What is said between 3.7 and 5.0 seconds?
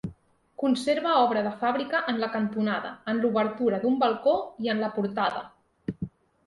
d'un balcó i en la